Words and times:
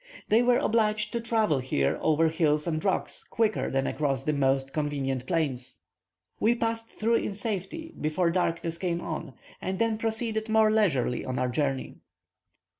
They 0.29 0.41
were 0.41 0.57
obliged 0.57 1.13
to 1.13 1.21
travel 1.21 1.59
here 1.59 1.99
over 2.01 2.29
hills 2.29 2.65
and 2.65 2.83
rocks 2.83 3.23
quicker 3.23 3.69
than 3.69 3.85
across 3.85 4.23
the 4.23 4.33
most 4.33 4.73
convenient 4.73 5.27
plains. 5.27 5.83
We 6.39 6.55
passed 6.55 6.89
through 6.89 7.17
in 7.17 7.35
safety 7.35 7.91
before 8.01 8.31
darkness 8.31 8.79
came 8.79 8.99
on, 9.01 9.35
and 9.61 9.77
then 9.77 9.99
proceeded 9.99 10.49
more 10.49 10.71
leisurely 10.71 11.23
on 11.23 11.37
our 11.37 11.49
journey. 11.49 11.97